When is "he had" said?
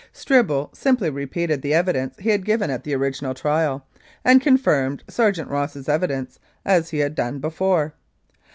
2.17-2.43, 6.89-7.13